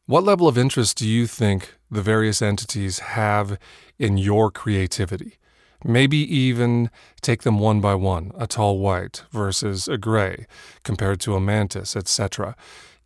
[0.06, 3.58] What level of interest do you think the various entities have
[3.98, 5.38] in your creativity?
[5.84, 6.90] Maybe even
[7.22, 10.46] take them one by one, a tall white versus a gray,
[10.84, 12.56] compared to a mantis, etc.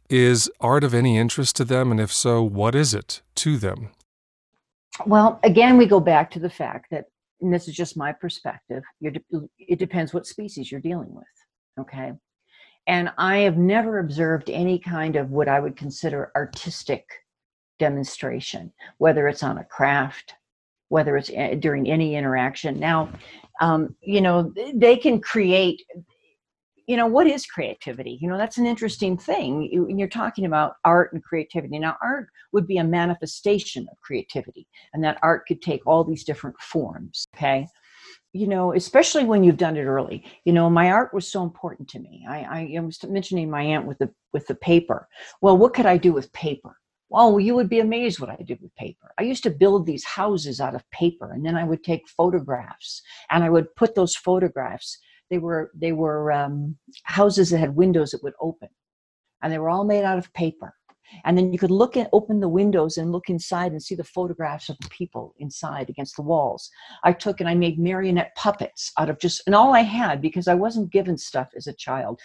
[0.10, 1.92] Is art of any interest to them?
[1.92, 3.90] And if so, what is it to them?
[5.06, 7.06] Well, again, we go back to the fact that,
[7.42, 11.26] and this is just my perspective, it depends what species you're dealing with.
[11.80, 12.14] Okay.
[12.88, 17.06] And I have never observed any kind of what I would consider artistic
[17.80, 20.34] demonstration, whether it's on a craft,
[20.90, 22.80] whether it's eh, during any interaction.
[22.80, 23.10] Now,
[23.62, 25.82] um, you know, they can create.
[26.90, 28.18] You know, what is creativity?
[28.22, 29.62] You know, that's an interesting thing.
[29.62, 31.80] You, you're talking about art and creativity.
[31.80, 36.24] Now, art would be a manifestation of creativity, and that art could take all these
[36.24, 37.26] different forms.
[37.36, 37.68] Okay,
[38.34, 40.24] you know, especially when you've done it early.
[40.46, 42.26] You know, my art was so important to me.
[42.30, 45.08] I, I was mentioning my aunt with the with the paper.
[45.42, 46.78] Well, what could I do with paper?
[47.12, 49.12] Oh, you would be amazed what I did with paper.
[49.18, 53.02] I used to build these houses out of paper, and then I would take photographs,
[53.30, 54.98] and I would put those photographs.
[55.30, 58.70] They were they were um, houses that had windows that would open,
[59.42, 60.74] and they were all made out of paper.
[61.24, 64.04] And then you could look at open the windows and look inside and see the
[64.04, 66.70] photographs of the people inside against the walls.
[67.04, 70.50] I took and I made marionette puppets out of just and all I had because
[70.50, 72.20] I wasn't given stuff as a child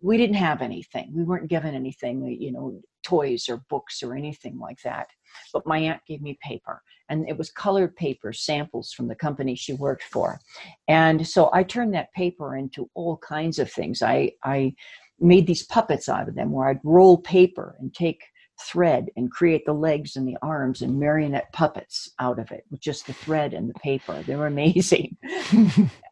[0.00, 1.12] we didn't have anything.
[1.14, 5.08] We weren't given anything, uh, you know, toys or books or anything like that.
[5.52, 9.54] But my aunt gave me paper, and it was colored paper samples from the company
[9.54, 10.40] she worked for.
[10.88, 14.02] And so I turned that paper into all kinds of things.
[14.02, 14.74] I, I
[15.18, 18.22] made these puppets out of them where I'd roll paper and take
[18.60, 22.80] thread and create the legs and the arms and marionette puppets out of it with
[22.80, 24.22] just the thread and the paper.
[24.26, 25.16] They were amazing.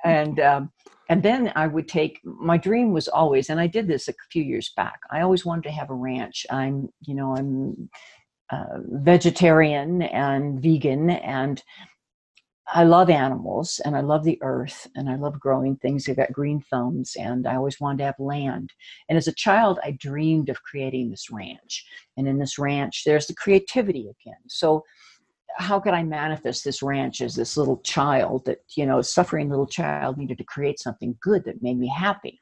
[0.04, 0.72] and um,
[1.08, 4.42] and then I would take my dream was always, and I did this a few
[4.42, 5.00] years back.
[5.10, 6.44] I always wanted to have a ranch.
[6.50, 7.88] I'm, you know, I'm
[8.50, 11.62] uh, vegetarian and vegan, and
[12.70, 16.06] I love animals and I love the earth and I love growing things.
[16.06, 18.74] I've got green thumbs and I always wanted to have land.
[19.08, 21.86] And as a child, I dreamed of creating this ranch.
[22.18, 24.40] And in this ranch, there's the creativity again.
[24.48, 24.84] So
[25.56, 29.66] how could I manifest this ranch as this little child that, you know, suffering little
[29.66, 32.38] child needed to create something good that made me happy?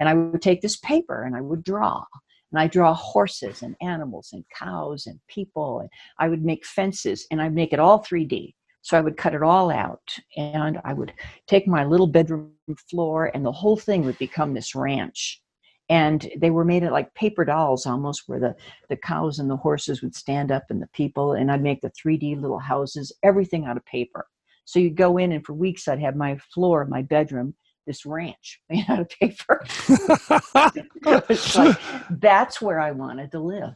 [0.00, 2.02] And I would take this paper and I would draw.
[2.50, 5.80] And I draw horses and animals and cows and people.
[5.80, 8.54] And I would make fences and I'd make it all 3D.
[8.82, 11.12] So I would cut it all out and I would
[11.46, 12.52] take my little bedroom
[12.90, 15.42] floor and the whole thing would become this ranch.
[15.90, 18.54] And they were made of like paper dolls almost where the,
[18.88, 21.90] the cows and the horses would stand up and the people and i'd make the
[21.90, 24.26] 3d little houses everything out of paper.
[24.64, 27.54] So you'd go in and for weeks i'd have my floor my bedroom
[27.86, 29.64] this ranch made out of paper.
[31.04, 31.78] Like,
[32.10, 33.74] that's where i wanted to live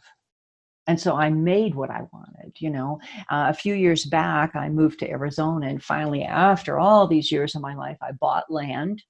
[0.86, 4.68] and so i made what i wanted you know uh, a few years back i
[4.68, 9.02] moved to arizona and finally after all these years of my life i bought land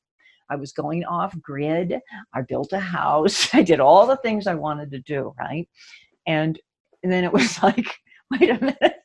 [0.52, 1.98] I was going off grid.
[2.34, 3.48] I built a house.
[3.54, 5.66] I did all the things I wanted to do, right?
[6.26, 6.60] And,
[7.02, 7.86] and then it was like,
[8.30, 9.01] wait a minute.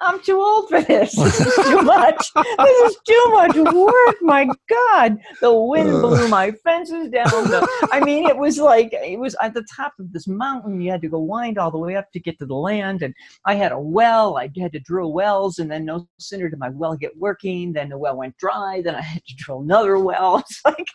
[0.00, 1.16] I'm too old for this.
[1.26, 2.32] This is too much.
[2.34, 4.16] this is too much work.
[4.22, 5.18] My God.
[5.40, 7.28] The wind blew my fences down.
[7.30, 10.80] The, I mean, it was like, it was at the top of this mountain.
[10.80, 13.02] You had to go wind all the way up to get to the land.
[13.02, 14.36] And I had a well.
[14.36, 15.58] I had to drill wells.
[15.58, 18.82] And then no sooner did my well get working, then the well went dry.
[18.82, 20.44] Then I had to drill another well.
[20.56, 20.86] It's like,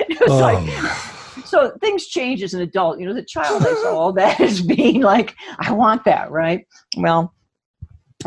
[0.00, 0.38] it was oh.
[0.38, 2.98] like, so things change as an adult.
[2.98, 6.66] You know, the child, I saw all that as being like, I want that, right?
[6.96, 7.34] Well,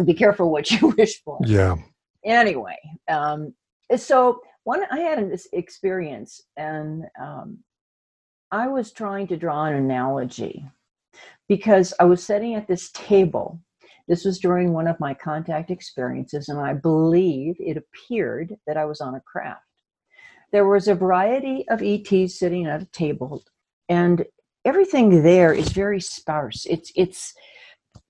[0.05, 1.39] be careful what you wish for.
[1.45, 1.75] Yeah.
[2.23, 2.77] Anyway,
[3.07, 3.53] um,
[3.95, 7.57] so one I had this experience, and um,
[8.51, 10.65] I was trying to draw an analogy
[11.47, 13.59] because I was sitting at this table.
[14.07, 18.85] This was during one of my contact experiences, and I believe it appeared that I
[18.85, 19.63] was on a craft.
[20.51, 23.43] There was a variety of ETs sitting at a table,
[23.89, 24.25] and
[24.65, 26.65] everything there is very sparse.
[26.69, 27.33] It's it's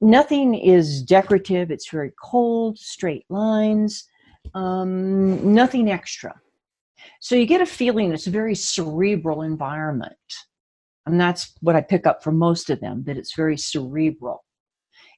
[0.01, 1.71] nothing is decorative.
[1.71, 4.03] It's very cold, straight lines,
[4.53, 6.39] um, nothing extra.
[7.19, 10.15] So you get a feeling it's a very cerebral environment.
[11.05, 14.43] And that's what I pick up from most of them, that it's very cerebral.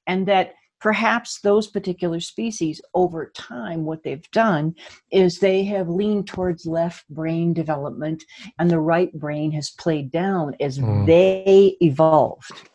[0.07, 4.75] And that perhaps those particular species over time what they've done
[5.11, 8.21] is they have leaned towards left brain development
[8.59, 11.05] and the right brain has played down as mm.
[11.05, 12.69] they evolved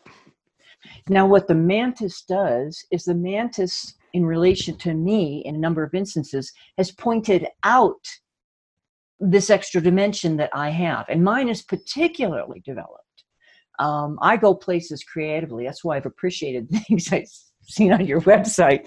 [1.08, 5.82] now, what the mantis does is the mantis, in relation to me, in a number
[5.82, 8.06] of instances, has pointed out
[9.20, 11.06] this extra dimension that I have.
[11.08, 13.04] And mine is particularly developed.
[13.78, 15.64] Um, I go places creatively.
[15.64, 17.28] That's why I've appreciated things I've
[17.62, 18.86] seen on your website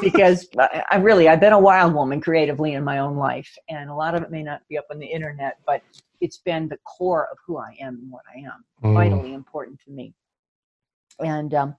[0.00, 3.50] because I, I really, I've been a wild woman creatively in my own life.
[3.68, 5.82] And a lot of it may not be up on the internet, but
[6.20, 8.94] it's been the core of who I am and what I am, mm.
[8.94, 10.14] vitally important to me.
[11.20, 11.76] And um,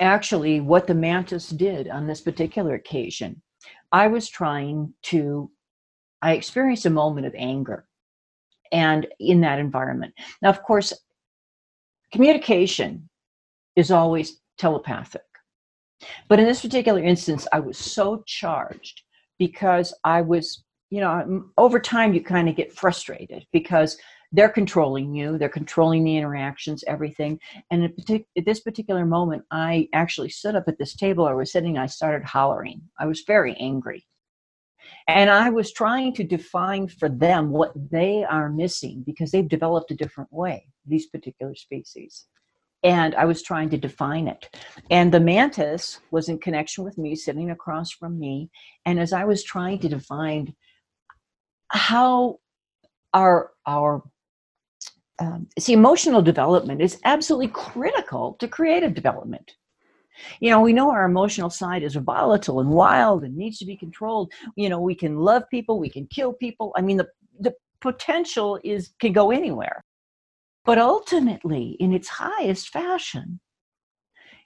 [0.00, 3.42] actually, what the mantis did on this particular occasion,
[3.92, 5.50] I was trying to,
[6.22, 7.86] I experienced a moment of anger
[8.72, 10.14] and in that environment.
[10.40, 10.92] Now, of course,
[12.12, 13.08] communication
[13.76, 15.22] is always telepathic.
[16.28, 19.02] But in this particular instance, I was so charged
[19.38, 23.96] because I was, you know, over time you kind of get frustrated because
[24.32, 27.38] they're controlling you they're controlling the interactions everything.
[27.70, 31.32] And at, partic- at, this particular moment i actually stood up at this table i
[31.32, 32.82] was sitting i started hollering.
[32.98, 34.06] I was very angry.
[35.06, 39.90] And i was trying to define for them what they are missing because they've developed
[39.90, 42.26] a different way these particular species.
[42.82, 44.48] And i was trying to define it.
[44.90, 48.50] And the mantis was in connection with me sitting across from me.
[48.86, 50.54] And as i was trying to define
[51.68, 52.38] how
[53.14, 54.02] our our
[55.22, 59.52] um, see, emotional development is absolutely critical to creative development.
[60.40, 63.76] You know, we know our emotional side is volatile and wild and needs to be
[63.76, 64.32] controlled.
[64.56, 66.72] You know, we can love people, we can kill people.
[66.76, 67.08] I mean, the,
[67.38, 69.84] the potential is can go anywhere.
[70.64, 73.40] But ultimately, in its highest fashion,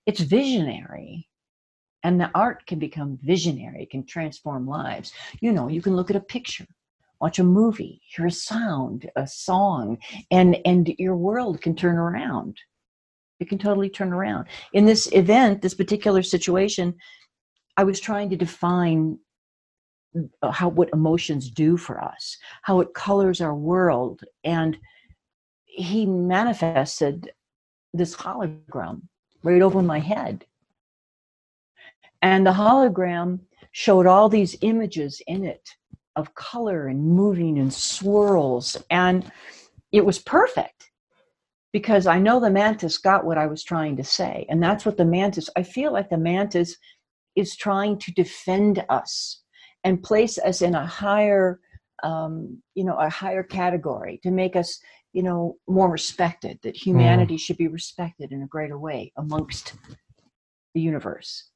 [0.05, 1.29] it's visionary.
[2.03, 5.13] And the art can become visionary, it can transform lives.
[5.41, 6.67] You know, you can look at a picture
[7.21, 9.99] watch a movie, hear a sound, a song,
[10.31, 12.59] and and your world can turn around.
[13.41, 14.47] It can totally turn around.
[14.73, 16.95] In this event, this particular situation,
[17.77, 19.19] I was trying to define
[20.43, 24.79] uh, how what emotions do for us, how it colors our world, and
[25.65, 27.31] he manifested
[27.93, 29.03] this hologram
[29.43, 30.47] right over my head.
[32.23, 33.41] And the hologram
[33.73, 35.69] showed all these images in it
[36.17, 38.77] of color and moving and swirls.
[38.91, 39.31] And
[39.93, 40.91] it was perfect
[41.73, 44.47] because I know the mantis got what I was trying to say.
[44.49, 46.77] And that's what the mantis, I feel like the mantis
[47.37, 49.43] is trying to defend us
[49.85, 51.61] and place us in a higher
[52.03, 54.81] um, you know a higher category to make us
[55.13, 56.91] you know more respected that hmm.
[56.91, 57.41] humanity mm.
[57.41, 59.75] should be respected in a greater way amongst
[60.75, 61.51] the universe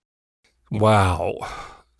[0.70, 1.36] wow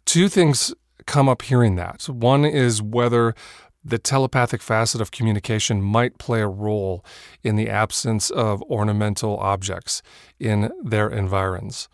[0.07, 0.73] two things
[1.07, 3.35] come up hearing that one is whether
[3.83, 7.05] the telepathic facet of communication might play a role
[7.43, 10.03] in the absence of ornamental objects
[10.39, 11.89] in their environs.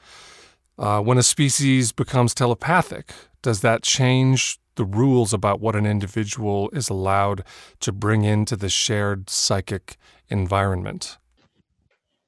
[0.79, 6.69] Uh, when a species becomes telepathic, does that change the rules about what an individual
[6.73, 7.43] is allowed
[7.81, 9.97] to bring into the shared psychic
[10.29, 11.19] environment?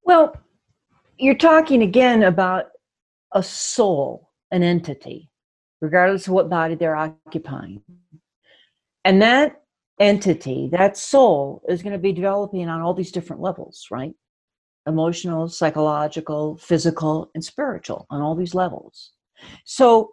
[0.04, 0.34] Well,
[1.18, 2.66] you're talking again about
[3.32, 5.27] a soul, an entity,
[5.80, 7.82] regardless of what body they're occupying.
[9.04, 9.62] And that
[10.00, 14.12] entity, that soul, is going to be developing on all these different levels, right?
[14.86, 19.12] Emotional, psychological, physical, and spiritual on all these levels.
[19.64, 20.10] So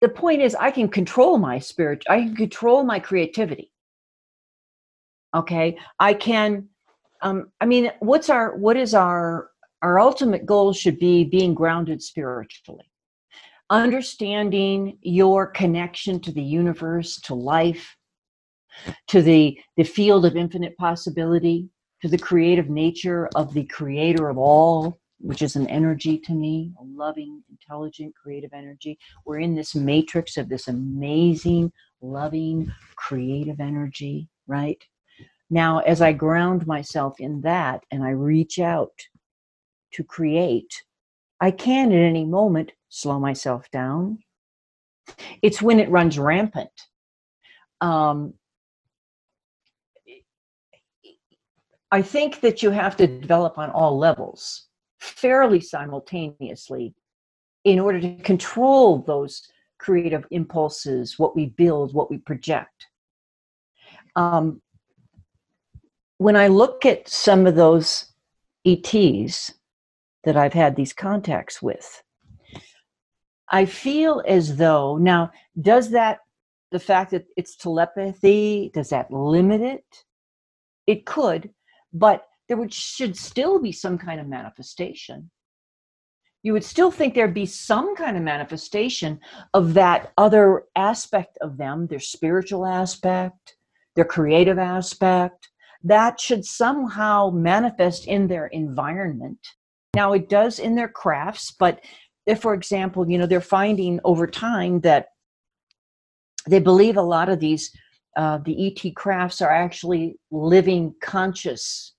[0.00, 3.72] the point is, I can control my spirit, I can control my creativity.
[5.34, 5.76] Okay.
[5.98, 6.68] I can,
[7.20, 9.50] um, I mean, what's our, what is our,
[9.82, 12.88] our ultimate goal should be being grounded spiritually
[13.70, 17.96] understanding your connection to the universe, to life,
[19.08, 21.68] to the, the field of infinite possibility,
[22.02, 26.72] to the creative nature of the creator of all, which is an energy to me,
[26.78, 28.98] a loving, intelligent, creative energy.
[29.24, 34.82] We're in this matrix of this amazing, loving, creative energy, right?
[35.48, 38.92] Now, as I ground myself in that and I reach out
[39.92, 40.82] to create,
[41.40, 44.18] I can at any moment slow myself down.
[45.42, 46.70] It's when it runs rampant.
[47.82, 48.32] Um,
[51.92, 54.68] I think that you have to develop on all levels
[54.98, 56.94] fairly simultaneously
[57.64, 59.42] in order to control those
[59.78, 62.86] creative impulses, what we build, what we project.
[64.16, 64.62] Um,
[66.16, 68.10] when I look at some of those
[68.64, 69.52] ETs
[70.24, 72.02] that I've had these contacts with,
[73.50, 75.30] I feel as though now,
[75.60, 76.20] does that
[76.72, 80.04] the fact that it's telepathy does that limit it?
[80.86, 81.50] It could,
[81.92, 85.30] but there would should still be some kind of manifestation.
[86.42, 89.18] You would still think there'd be some kind of manifestation
[89.52, 93.56] of that other aspect of them, their spiritual aspect,
[93.96, 95.48] their creative aspect.
[95.82, 99.38] That should somehow manifest in their environment.
[99.94, 101.80] Now, it does in their crafts, but
[102.26, 105.08] if for example you know they're finding over time that
[106.48, 107.70] they believe a lot of these
[108.16, 111.94] uh, the et crafts are actually living conscious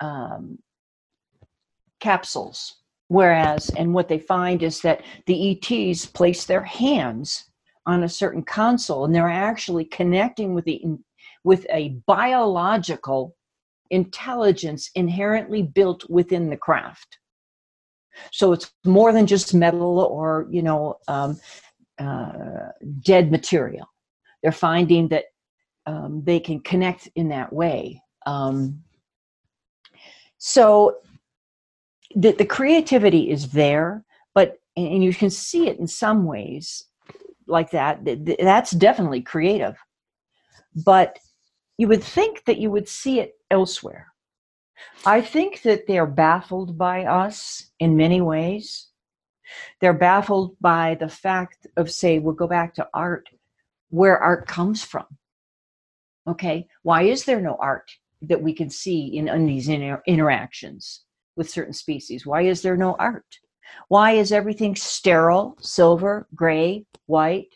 [0.00, 0.58] um,
[2.00, 2.76] capsules.
[3.08, 7.44] Whereas and what they find is that the ets place their hands
[7.86, 10.82] on a certain console and they're actually connecting with the
[11.44, 13.34] with a biological
[13.90, 17.18] intelligence inherently built within the craft
[18.32, 21.38] so it's more than just metal or, you know, um,
[21.98, 22.68] uh,
[23.00, 23.86] dead material.
[24.42, 25.24] They're finding that
[25.86, 28.02] um, they can connect in that way.
[28.26, 28.82] Um,
[30.38, 30.98] so
[32.14, 34.04] the, the creativity is there,
[34.34, 36.84] but and you can see it in some ways
[37.48, 38.00] like that.
[38.38, 39.76] That's definitely creative.
[40.84, 41.18] But
[41.78, 44.07] you would think that you would see it elsewhere.
[45.04, 48.88] I think that they're baffled by us in many ways.
[49.80, 53.28] They're baffled by the fact of, say, we'll go back to art,
[53.90, 55.06] where art comes from.
[56.26, 57.90] Okay, why is there no art
[58.22, 61.04] that we can see in, in these inter- interactions
[61.36, 62.26] with certain species?
[62.26, 63.38] Why is there no art?
[63.88, 67.54] Why is everything sterile, silver, gray, white?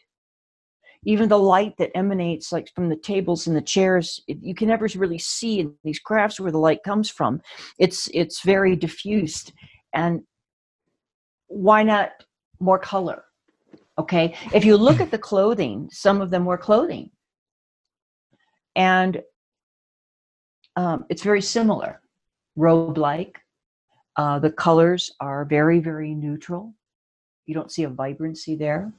[1.05, 4.69] Even the light that emanates like from the tables and the chairs it, you can
[4.69, 7.41] never really see in these crafts where the light comes from.
[7.79, 9.53] It's it's very diffused.
[9.95, 10.23] And
[11.49, 12.11] why not
[12.61, 13.25] more color
[13.99, 14.35] okay?
[14.55, 17.11] If you look at the clothing some of them were clothing.
[18.75, 19.23] And
[20.77, 22.01] um, it's very similar
[22.57, 23.39] robe like
[24.17, 26.75] uh, the colors are very very neutral
[27.53, 28.91] you don't see a vibrancy there.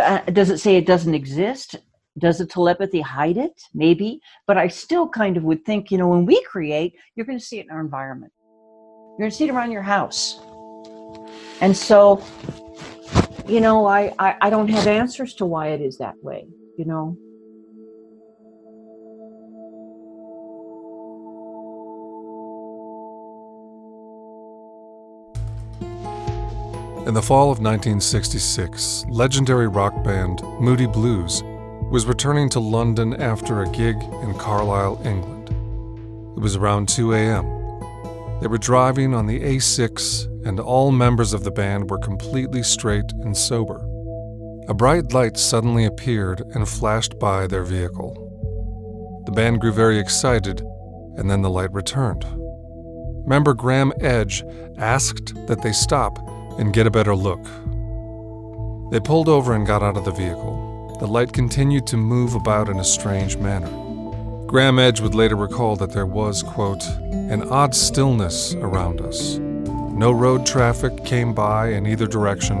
[0.00, 1.74] Uh, does it say it doesn't exist?
[2.18, 3.60] Does the telepathy hide it?
[3.74, 4.20] Maybe.
[4.46, 7.44] But I still kind of would think, you know, when we create, you're going to
[7.44, 8.32] see it in our environment.
[9.10, 10.38] You're going to see it around your house.
[11.60, 12.22] And so,
[13.48, 16.46] you know, I, I, I don't have answers to why it is that way,
[16.78, 17.16] you know.
[27.10, 31.42] In the fall of 1966, legendary rock band Moody Blues
[31.90, 35.48] was returning to London after a gig in Carlisle, England.
[36.38, 37.46] It was around 2 a.m.
[38.40, 43.10] They were driving on the A6, and all members of the band were completely straight
[43.22, 43.84] and sober.
[44.68, 48.14] A bright light suddenly appeared and flashed by their vehicle.
[49.26, 50.60] The band grew very excited,
[51.16, 52.24] and then the light returned.
[53.26, 54.44] Member Graeme Edge
[54.78, 56.16] asked that they stop
[56.58, 57.42] and get a better look.
[58.90, 60.96] They pulled over and got out of the vehicle.
[60.98, 63.70] The light continued to move about in a strange manner.
[64.46, 69.38] Graeme Edge would later recall that there was, quote, an odd stillness around us.
[69.38, 72.58] No road traffic came by in either direction,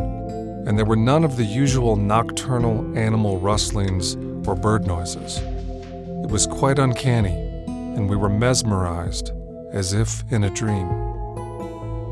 [0.68, 4.14] and there were none of the usual nocturnal animal rustlings
[4.46, 5.38] or bird noises.
[5.38, 7.34] It was quite uncanny,
[7.66, 9.32] and we were mesmerized
[9.72, 11.09] as if in a dream.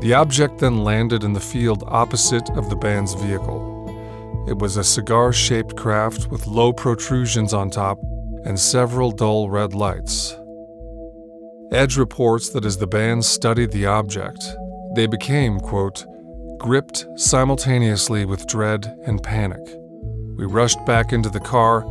[0.01, 4.45] The object then landed in the field opposite of the band's vehicle.
[4.47, 7.99] It was a cigar shaped craft with low protrusions on top
[8.45, 10.35] and several dull red lights.
[11.73, 14.43] Edge reports that as the band studied the object,
[14.95, 16.05] they became, quote,
[16.57, 19.61] gripped simultaneously with dread and panic.
[20.37, 21.85] We rushed back into the car,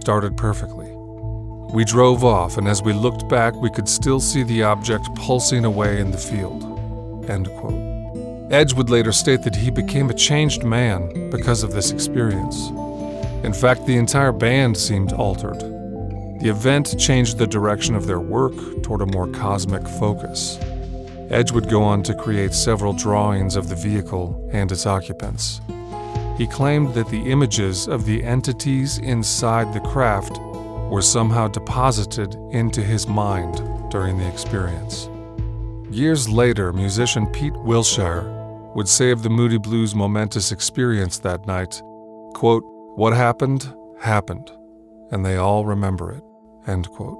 [0.00, 0.90] started perfectly.
[1.74, 5.64] We drove off, and as we looked back, we could still see the object pulsing
[5.64, 6.69] away in the field.
[8.50, 12.70] Edge would later state that he became a changed man because of this experience.
[13.44, 15.60] In fact, the entire band seemed altered.
[16.40, 20.58] The event changed the direction of their work toward a more cosmic focus.
[21.30, 25.60] Edge would go on to create several drawings of the vehicle and its occupants.
[26.36, 30.38] He claimed that the images of the entities inside the craft
[30.90, 35.09] were somehow deposited into his mind during the experience.
[35.90, 38.22] Years later, musician Pete Wilshire
[38.76, 41.82] would say of the Moody Blues' momentous experience that night,
[42.32, 42.62] quote,
[42.94, 44.52] What happened, happened,
[45.10, 46.22] and they all remember it.
[46.68, 47.18] End quote.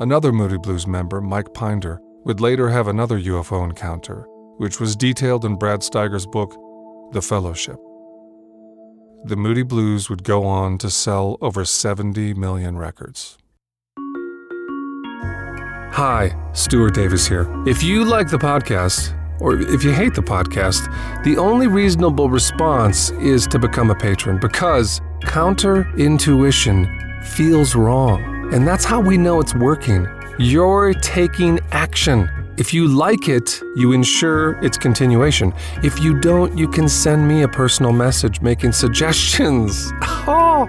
[0.00, 4.26] Another Moody Blues member, Mike Pinder, would later have another UFO encounter,
[4.58, 6.54] which was detailed in Brad Steiger's book,
[7.12, 7.78] The Fellowship.
[9.24, 13.38] The Moody Blues would go on to sell over 70 million records.
[15.92, 17.48] Hi, Stuart Davis here.
[17.66, 20.84] If you like the podcast, or if you hate the podcast,
[21.24, 26.86] the only reasonable response is to become a patron because counter intuition
[27.24, 28.52] feels wrong.
[28.54, 30.06] And that's how we know it's working.
[30.38, 32.30] You're taking action.
[32.58, 35.54] If you like it, you ensure its continuation.
[35.84, 39.92] If you don't, you can send me a personal message making suggestions.
[40.02, 40.68] Oh,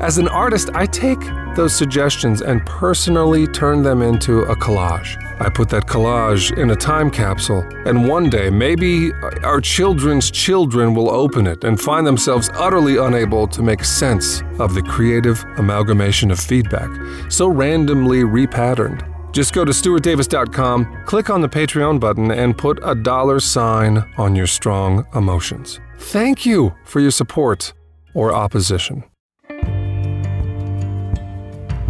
[0.00, 1.18] as an artist, I take
[1.56, 5.16] those suggestions and personally turn them into a collage.
[5.40, 9.10] I put that collage in a time capsule, and one day, maybe
[9.42, 14.74] our children's children will open it and find themselves utterly unable to make sense of
[14.74, 16.90] the creative amalgamation of feedback,
[17.30, 19.11] so randomly repatterned.
[19.32, 24.36] Just go to stuartdavis.com, click on the Patreon button, and put a dollar sign on
[24.36, 25.80] your strong emotions.
[25.98, 27.72] Thank you for your support
[28.14, 29.04] or opposition.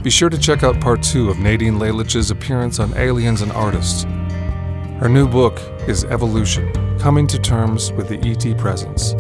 [0.03, 4.05] Be sure to check out part two of Nadine Lalich's appearance on Aliens and Artists.
[5.01, 9.15] Her new book is Evolution Coming to Terms with the ET Presence.